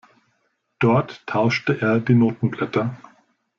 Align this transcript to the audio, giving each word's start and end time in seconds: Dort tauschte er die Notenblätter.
Dort 0.79 1.27
tauschte 1.27 1.79
er 1.79 1.99
die 1.99 2.15
Notenblätter. 2.15 2.97